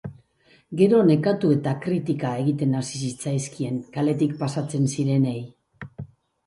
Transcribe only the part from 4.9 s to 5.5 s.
zirenei.